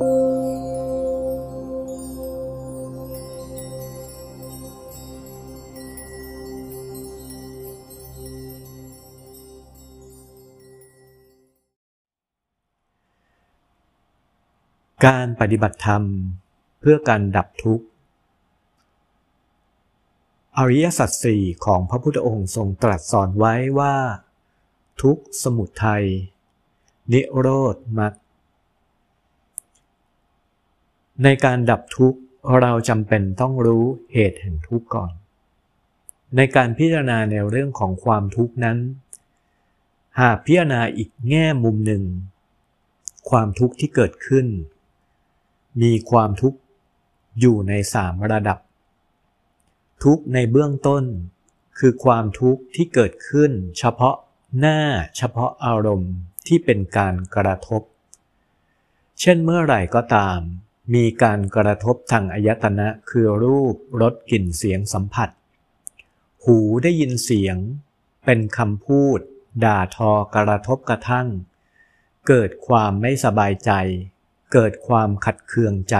[0.00, 0.06] กา
[15.24, 16.02] รปฏิบัติธรรม
[16.80, 17.86] เพื่อการดับทุกข์
[20.58, 23.96] อริยสัจสี่ของพระพุทธองค์ทรงตรัสสอนไว้ว่า
[25.02, 26.04] ทุกสมุทัย
[27.12, 28.12] นิโรธมรรค
[31.22, 32.20] ในการดับทุกข์
[32.60, 35.12] เราจำเป็นต้องรู้เหตุแห่งทุกข์ก่อน
[36.36, 38.78] ในการพิจารณาในเรื่องของความทุกข์นั้น
[40.20, 42.02] หากพิจารณาอีกแง่มุมหนึ่ง
[43.30, 44.46] ความทุกข์ที่เกิดขึ้น
[45.82, 46.58] มีความทุกข์
[47.40, 48.58] อยู่ในสามระดับ
[50.04, 51.04] ทุกข์ในเบื้องต้น
[51.78, 54.16] คือความทุกข์ที่เกิดขึ้น เฉพาะ
[54.58, 54.78] หน้า
[55.16, 56.14] เฉพาะอารมณ์
[56.46, 57.82] ที่เป็นการกระทบ
[59.20, 60.38] เช่นเมื่อไหร่ก็ตาม
[60.94, 65.30] มีการกระทบทางอายตนะคือรูปรสกลิ่นเสียงสัมผัส
[66.44, 67.56] หูได้ยินเสียง
[68.24, 69.18] เป็นคำพูด
[69.64, 71.28] ด่าทอกระทบกระทั่ง
[72.28, 73.72] เกิดความไม่สบายใจ
[74.52, 75.96] เกิดความขัดเคืองใจ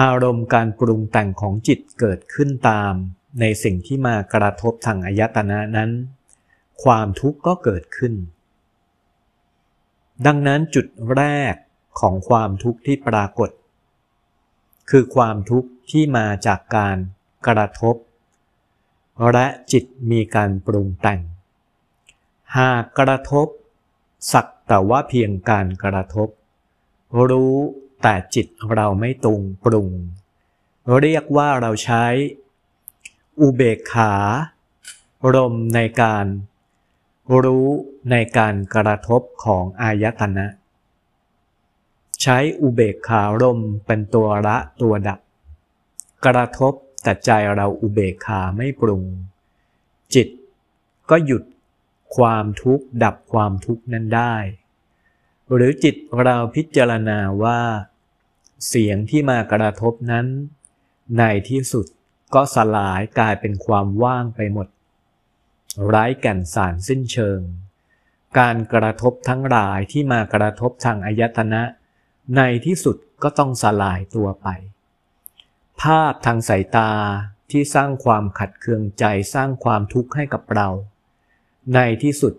[0.00, 2.92] อารมณ์การปรุงแต่งของจิตเกิดขึ้นตาม
[3.40, 5.90] ในสิ่งที่มากระทบทางอายตนะนั้น
[6.84, 8.14] ความทุกข์ก็เกิดขึ้น
[10.26, 11.22] ดังนั้นจุดแร
[11.52, 11.54] ก
[12.00, 13.50] ของความทุกข์ที่ปรากฏ
[14.90, 16.96] คือความทุกข์ที่มาจากการ
[17.46, 17.96] กระทบ
[19.32, 21.20] และจิตมีการปรุงแต่ง
[22.56, 23.46] หากกระทบ
[24.32, 26.28] สักแต่ว่าเพียงการกระทบ
[27.30, 27.56] รู้
[28.02, 29.88] แต่จิตเราไม่ตรงปรุง
[31.00, 32.04] เรียกว่าเราใช้
[33.40, 34.14] อุเบกขา
[35.34, 36.26] รมในการ
[37.44, 37.68] รู้
[38.10, 40.46] ในการกระทบของอายตนะ
[42.22, 45.20] ใช้อุเบกขารมเป็นตัวละตัวดับ
[46.26, 49.02] กระทบแต่ใจเราอุเบกขาไม่ปรุง
[50.14, 50.28] จิต
[51.10, 51.42] ก็หยุด
[52.16, 54.34] ความทุกข์ดับความทุกข์นั้นได้
[55.54, 57.60] หรือจิตเราพิจารณาว่า
[58.68, 60.26] เสียงที่มากระทบนั้น
[61.18, 61.86] ในที่สุด
[62.34, 64.68] ก็สลายกลายเป็นความว่างไปหมด
[65.86, 67.40] ไร้แก่นสารสิ้นเชิง
[68.38, 71.62] การกระทบทั้งหลายที่มากระทบทางอายตนะ
[72.36, 74.48] ในที่สุดก็ต้องสลายตัวไป
[75.82, 76.92] ภาพทางสายตา
[77.50, 80.68] ที่สร้างความขัดเคืองใจสร้างความทุกข์ให้กับเรา
[81.74, 82.34] ในที่สุด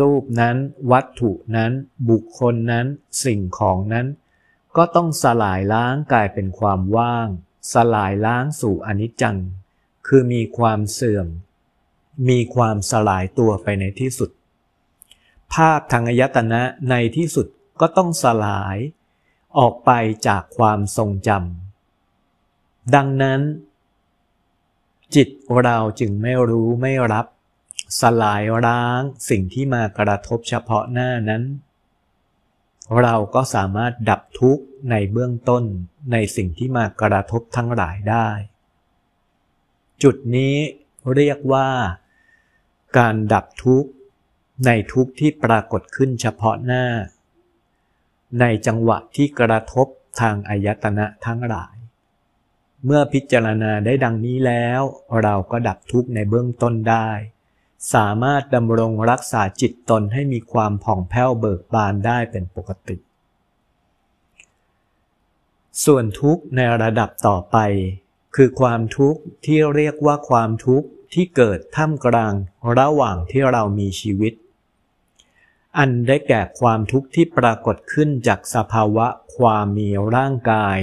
[0.00, 0.56] รูปนั้น
[0.92, 1.72] วัตถุนั้น
[2.10, 2.86] บุคคลนั้น
[3.24, 4.06] สิ่งของนั้น
[4.76, 7.28] ก็ต้องสลายล้างกลายเป็นความว่าง
[7.74, 9.36] สลายล้างสู่อนิจจัง
[10.06, 11.26] คือมีความเสื่อม
[12.28, 14.30] มีความสลายตัวไปในที่สุด
[15.54, 17.46] ภาพทางอายตนะในที่สุด
[17.80, 18.76] ก็ต้องสลาย
[19.58, 19.90] ออกไป
[20.26, 23.40] จากความทรงจำดังนั้น
[25.14, 25.28] จิต
[25.64, 27.26] เราจึงไม่รู้ไม่รับ
[28.00, 31.42] สลายร้างสิ่งที่มากระทบเฉพาะหน้านั้น
[33.02, 35.64] เราก็สามารถดับทุกข์ในเบื้องต้น
[36.12, 38.28] ในสิ่งที่มากระทบทั้งหลายได้
[40.02, 40.56] จุดนี้
[41.14, 41.68] เรียกว่า
[42.98, 43.90] การดับทุกข์
[44.66, 46.84] ในทุกข์ที่ปรากฏขึ้นเฉพาะหน้า
[48.40, 49.86] ในจังหวะที่กระทบ
[50.20, 51.74] ทางอายตนะทั้งหลาย
[52.84, 54.80] เมื่อพิจารณาได้ดังนี้แล้ว
[55.22, 57.10] เราก็ดับทุกข์ในเบื้องต้นได้
[57.94, 62.96] สามารถดำรงรักษาจิตตนให้มีความผ่องแผ้วเบิกบานได้เป็นปกติ
[65.84, 67.56] ส่วนทุกข์ในระดับต่อไป
[68.34, 72.34] คือความทุกข์ที่เรียกว่าความทุกข์ที่เกิดท่ามกลาง
[72.78, 74.32] ระหว่างที่เรามีชีวิต
[75.78, 79.06] อันได้แก่ความทุกข์ที่ปรากฏขึ้นจากสภาวะ
[79.36, 80.78] ความมีร่างกาย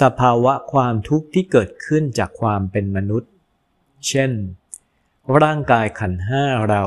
[0.00, 3.30] สภาวะความทุกข์ที่เกิดขึ้นจากความเป็นมนุษย์
[4.08, 4.32] เช่น
[5.42, 6.84] ร่างกายขันห้าเรา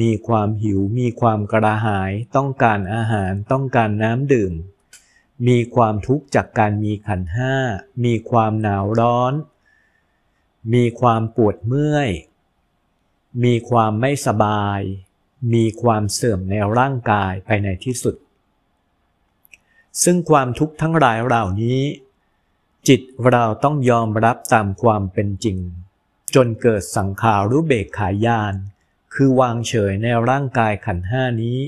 [0.00, 4.52] มีความหิว มีความกระหาย ต้องการอาหาร ต้องการน้ำดื่ม
[5.48, 7.54] มีความทุกข์จากการมีขันห้า
[8.04, 9.34] มีความหนาวร้อน
[10.74, 12.10] มีความปวดเมื่อย
[13.44, 14.80] มีความไม่สบาย
[15.52, 18.14] มีความเสื่อมในร่างกายไปในที่สุด
[20.02, 21.80] ซึ่งความทุกข์ทั้งหลายเหล่านี้
[22.88, 23.00] จิต
[23.30, 25.58] เราต้องยอมรับตามความเป็นจริง
[26.34, 28.54] จนเกิดสังขารุเบกขายาน
[29.14, 31.58] คือวางเฉยในร่างกายขันห้านี้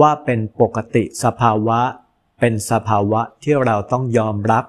[0.00, 1.80] ว่าเป็นปกติสภาวะ
[2.40, 4.64] เป็นสภาวะที่เราต้องยอมรับ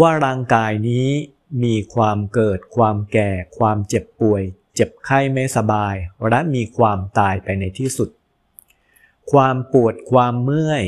[0.00, 1.08] ว่าร่างกายนี้
[1.62, 4.42] มีความเกิดความแก่ความเจ็บป่วย
[4.76, 5.94] เจ็บไข้ไม่สบาย
[6.28, 8.10] และมีความตายไปในที่สุด
[9.32, 10.84] ความปวดความเมื่อย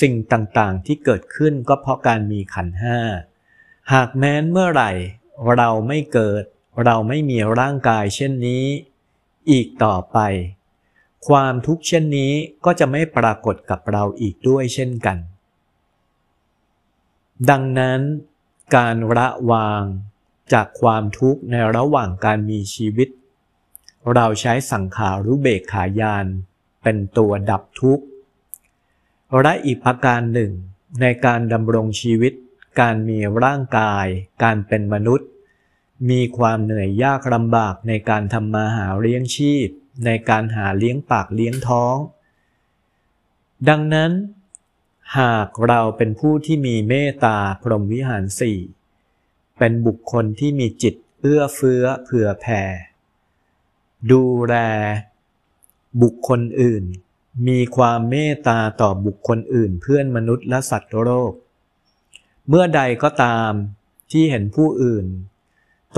[0.00, 2.98] สิ่งต่างๆที่เกิดขึ้นก็เพราะการมีขันห้า
[3.92, 4.90] หากแม้นเมื่อไหร่
[5.56, 6.42] เราไม่เกิด
[6.84, 8.64] เราไม่มีร่างกายเช่นนี้
[9.50, 10.18] อีกต่อไป
[11.28, 12.32] ความทุกข์เช่นนี้
[12.64, 15.18] ก็จะไม่ปรากฏกับเราอีกด้วยเช่นกัน
[17.50, 18.00] ดังนั้น
[18.76, 19.82] การระวาง
[20.52, 23.08] จากความทุกข์ในระหว่างการมีชีวิต
[24.14, 26.26] เราใช้สังขารุเบกขายาน
[26.82, 28.04] เป็นตัวดับทุกข์
[29.42, 30.52] และอีกประการหนึ่ง
[31.00, 32.32] ในการดำรงชีวิต
[32.80, 34.06] การมีร่างกาย
[34.42, 35.28] การเป็นมนุษย์
[36.10, 39.68] มีความเหนื่อยยากลำบากในการทำมาหาเลี้ยงชีพ
[40.04, 41.96] ในการหาเลี้ยงปากเลี้ยงท้อง
[43.68, 44.12] ดังนั้น
[45.18, 48.58] หากเราเป็นผู้ที่มีเมตตาพรหมวิหารสี่
[49.58, 52.62] เป็นบุคคลที่มีจิตเอื้อเฟื้อเผื่อแผ่
[54.10, 54.54] ดูแล
[56.02, 56.84] บุคคลอื่น
[57.48, 61.32] มีความเมตตาต่อบุคคลอื่น เพื่อนมนุษย์และสัตว์โลก
[62.48, 63.52] เมื่อใดก็ตาม
[64.10, 65.06] ที่เห็นผู้อื่น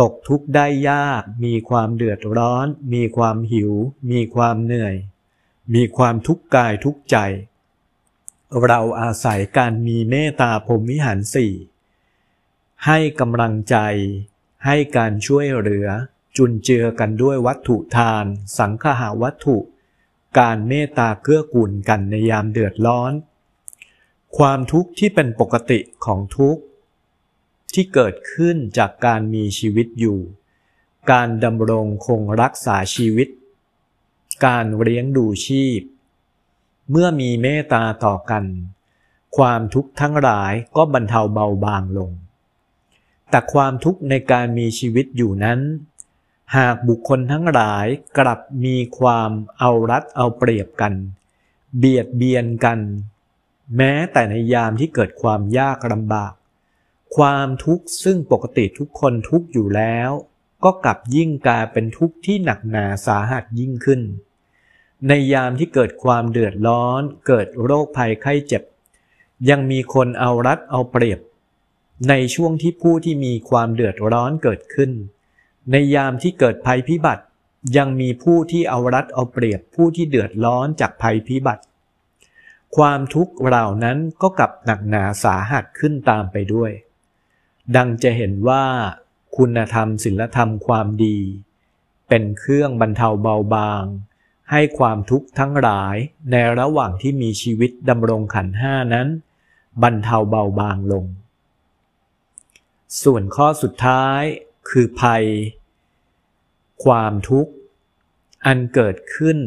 [0.00, 3.72] ตกทุกข์ได้ยาก มีความเดือดร้อน มีความหิว
[4.10, 4.94] มีความเหนื่อย
[5.74, 7.16] มีความทุกข์กายทุกข์ใจ
[8.66, 11.52] เราอาศัยการมีเมตตาพรมวิหารสี่
[12.86, 13.76] ให้กำลังใจ
[14.66, 15.88] ให้การช่วยเหลือ
[16.36, 18.24] จุนเจือกันด้วยวัตถุทาน
[18.58, 19.56] สังฆาวัตถุ
[20.38, 23.12] การเมตตาเกื้อกูลกันในยามเดือดร้อน
[24.36, 26.62] ความทุกข์ที่เป็นปกติของทุกข์
[27.74, 30.18] ที่เกิดขึ้นจากการมีชีวิตอยู่
[31.10, 33.28] การดำรงคงรักษาชีวิต
[34.46, 35.80] การเลี้ยงดูชีพ
[36.90, 38.44] เมื่อมีเมตตาต่อกัน
[39.36, 42.12] ความทุกข์ทั้งหลายก็บรรเทาเบาบางลง
[43.34, 45.60] แต่ความทุกข์ในการมีชีวิตอยู่นั้น
[46.56, 47.86] หากบุคคลทั้งหลาย
[48.18, 50.94] กลับมีความเอารัดเอาเปรียบกัน
[51.78, 52.78] เบียดเบียนกัน
[53.76, 56.32] แม้แต่ในยามที่เกิดความยากลำบาก
[57.16, 60.10] ความทุกข์ซึ่งปกติทุกคนทุกอยู่แล้ว
[60.64, 64.00] ก็กลับยิ่งกลายเป็นทุกข์ที่หนักหนาสาหัสยิ่งขึ้น
[65.08, 68.62] ในยามที่เกิดความเดือดร้อน เกิดโรคภัยไข้เจ็บ
[69.48, 71.20] ยังมีคนเอารัดเอาเปรียบ
[72.08, 74.90] ในช่วงที่ผู้ที่มีความเดือดร้อนเกิดขึ้น
[75.70, 77.24] ในยามที่เกิดภัยพิบัติ
[77.76, 81.64] ยังมีผู้ที่เอารัดเอาเปรียบผู้ที่เดือดร้อนจากภัยพิบัติ
[82.76, 86.72] ความทุกข์เหล่านั้นก็กลับหนักหนาสาหัสขึ้นตามไปด้วย
[87.76, 88.64] ดังจะเห็นว่า
[89.36, 91.18] คุณธรรมศีลธรรมความดี
[92.08, 93.84] เป็นเครื่องบรรเทาเบาบาง
[94.50, 95.96] ให้ความทุกข์ทั้งหลาย
[96.30, 99.08] ในระหว่างที่มีชีวิตดำรงขันห้านั้น
[99.82, 101.04] บรรเทาเบาบางลง
[103.02, 104.22] ส่วนข้อสุดท้าย
[104.68, 105.24] คือภัย
[106.84, 107.52] ความทุกข์
[108.46, 109.38] อันเกิดขึ้น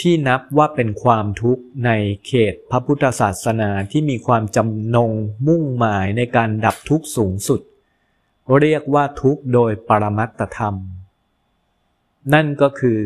[0.00, 1.90] ที่นับว่าเป็นความทุกข์ใน
[2.26, 5.12] เขตพระพุทธศาสนาที่มีความจำนง
[5.46, 7.60] มุ่งหมายในการดับทุกข์สูงสุด
[8.60, 10.76] เรียกว่าทุกข์โดยปรมัตธรรม
[12.32, 13.00] นั่นก็คือ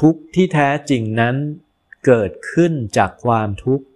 [0.00, 1.36] ทุกข์ที่แท้จริงนั้น
[2.06, 3.86] เกิดขึ้นจากความทุกข์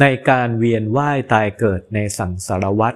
[0.00, 2.94] ในการเวียนว่ายตายเกิดในสังสารวัฏ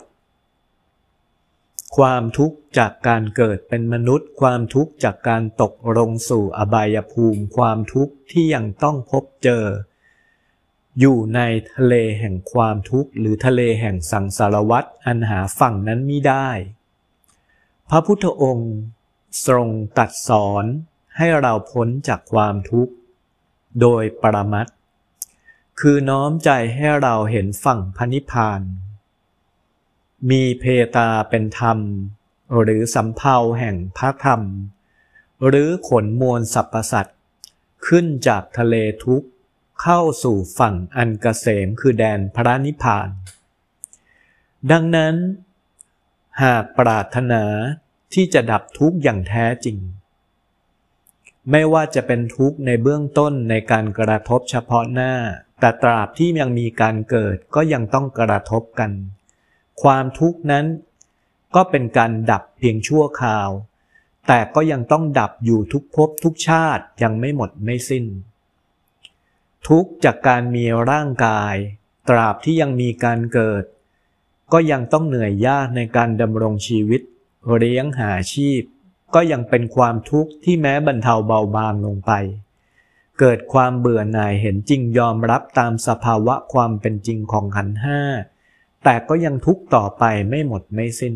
[1.96, 9.64] ความทุกข์จากการเกิดเป็นมนุษย์ ความทุกข์จากการตกลงสู่อบายภูมิ ความทุกข์ที่ยังต้องพบเจอ
[11.00, 11.40] อยู่ใน
[11.74, 16.48] ทะเลแห่งความทุกข์หรือทะเลแห่งสังสารวัฏอันหาฝั่งนั้นมิได้
[17.90, 18.72] พระพุทธองค์
[19.46, 20.64] ทรงตัดสอน
[21.16, 22.92] ให้เราพ้นจากความทุกข์
[23.80, 24.66] โดยปรมัต
[25.80, 28.60] คือน้อมใจให้เราเห็นฝั่งพระนิพพาน
[30.30, 30.64] มีเพ
[30.96, 31.78] ตาเป็นธรรม
[32.60, 34.42] หรือสำเพาแห่งพระธรรม
[35.48, 37.18] หรือขนมวลสรรพสัตว์
[37.86, 39.28] ขึ้นจากทะเลทุกข์
[39.82, 43.08] เข้าสู่ฝั่งอันกเกษมคือแดนพระนิพพาน
[44.70, 45.14] ดังนั้น
[46.42, 47.44] หากปรารถนา
[48.14, 49.78] ที่จะดับทุกข์อย่างแท้จริง
[51.50, 55.12] ไม่ว่าจะเป็นทุกข์ในเบื้องต้นในการกระทบเฉพาะหน้า
[55.60, 58.90] แต่ตราบที่ยังมีการเกิดก็ยังต้องกระทบกัน
[59.82, 60.66] ความทุกข์นั้น
[61.54, 63.50] ก็เป็นการดับเพียงชั่วคราว
[64.26, 68.04] แต่ก็ยังต้องดับอยู่ทุกภพทุกชาติยังไม่หมดไม่สิ้น
[69.68, 71.54] ทุกจากการมีร่างกาย
[72.08, 73.64] ตราบที่ยังมีการเกิด
[74.52, 77.00] ก็ยังต้องเหนื่อยยากในการดำรงชีวิต
[77.56, 78.62] เลี้ยงหาชีพ
[79.14, 82.12] ก็ยังเป็นความทุกข์ที่แม้บรรเทาเบาบางลงไป
[83.18, 88.00] เกิดความเบื่อหน่ายเห็นจริงยอมรับตามสภาวะความเป็นจริงของขันห้า
[88.88, 91.14] แต่ก็ยังทุกข์ต่อไปไม่หมดไม่สิ้น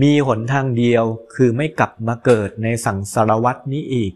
[0.00, 4.12] มีหนทางเดียวคือไม่กลับมาเกิดในสังสารวัตนี้อีก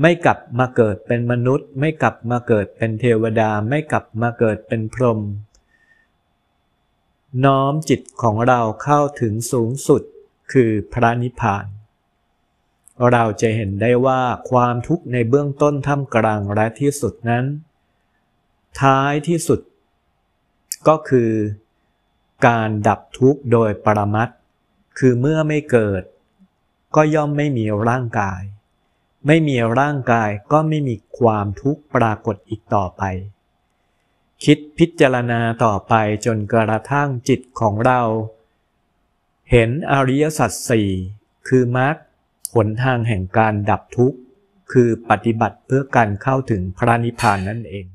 [0.00, 5.20] ไม่กลับมาเกิดเป็นมนุษย์ ไม่กลับมาเกิดเป็นเทวดา ไม่กลับมาเกิดเป็นพรหม
[7.44, 10.02] น้อมจิตของเราเข้าถึงสูงสุด
[10.52, 11.66] คือพระนิพพาน
[13.10, 17.44] เราจะเห็นได้ว่าความทุกข์ในเบื้องต้นท่ามกลางและที่สุดนั้น
[18.80, 19.60] ท้ายที่สุด
[20.88, 21.30] ก็คือ
[22.46, 24.28] การดับทุกข์โดยปรมัต
[24.98, 26.02] คือเมื่อไม่เกิด
[26.94, 28.42] ก็ย่อมไม่มีร่างกาย
[29.26, 33.02] ไม่มีร่างกายก็ไม่มีความทุกข์ปรากฏอีกต่อไป
[34.44, 35.94] คิดพิจารณาต่อไป
[36.24, 38.00] จนกระทั่งจิตของเรา
[39.50, 40.88] เห็นอริยสัจสี่
[41.48, 41.96] คือมรรค
[42.54, 44.18] หนทางแห่งการดับทุกข์
[44.72, 47.86] คือปฏิบัติเพื่อการเข้าถึงพระนิพพานนั่นเอง